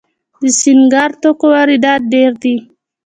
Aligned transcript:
د 0.41 0.43
سینګار 0.61 1.11
توکو 1.21 1.45
واردات 1.53 2.01
ډیر 2.13 2.31
دي 2.41 2.55